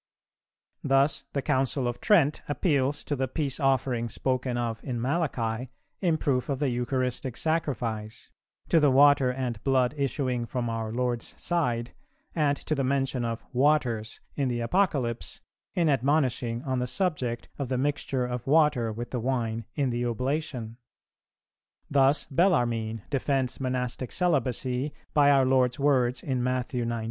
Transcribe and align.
Thus 0.83 1.25
the 1.33 1.43
Council 1.43 1.87
of 1.87 2.01
Trent 2.01 2.41
appeals 2.49 3.03
to 3.03 3.15
the 3.15 3.27
peace 3.27 3.59
offering 3.59 4.09
spoken 4.09 4.57
of 4.57 4.83
in 4.83 4.99
Malachi 4.99 5.69
in 6.01 6.17
proof 6.17 6.49
of 6.49 6.57
the 6.57 6.71
Eucharistic 6.71 7.37
Sacrifice; 7.37 8.31
to 8.69 8.79
the 8.79 8.89
water 8.89 9.31
and 9.31 9.63
blood 9.63 9.93
issuing 9.95 10.47
from 10.47 10.71
our 10.71 10.91
Lord's 10.91 11.39
side, 11.39 11.93
and 12.33 12.57
to 12.57 12.73
the 12.73 12.83
mention 12.83 13.23
of 13.23 13.45
"waters" 13.53 14.21
in 14.35 14.47
the 14.47 14.61
Apocalypse, 14.61 15.39
in 15.75 15.87
admonishing 15.87 16.63
on 16.63 16.79
the 16.79 16.87
subject 16.87 17.47
of 17.59 17.69
the 17.69 17.77
mixture 17.77 18.25
of 18.25 18.47
water 18.47 18.91
with 18.91 19.11
the 19.11 19.19
wine 19.19 19.65
in 19.75 19.91
the 19.91 20.03
Oblation. 20.07 20.77
Thus 21.91 22.25
Bellarmine 22.25 23.03
defends 23.11 23.59
Monastic 23.59 24.11
celibacy 24.11 24.95
by 25.13 25.29
our 25.29 25.45
Lord's 25.45 25.77
words 25.77 26.23
in 26.23 26.41
Matthew 26.43 26.85
xix. 26.85 26.99